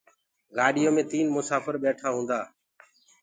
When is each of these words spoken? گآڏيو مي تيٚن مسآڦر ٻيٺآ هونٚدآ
گآڏيو 0.55 0.89
مي 0.95 1.03
تيٚن 1.09 1.27
مسآڦر 1.35 1.75
ٻيٺآ 1.83 2.07
هونٚدآ 2.13 2.39